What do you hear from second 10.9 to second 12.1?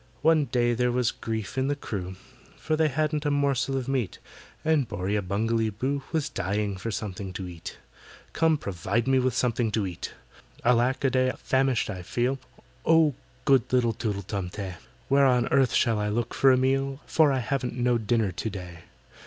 A DEY, famished I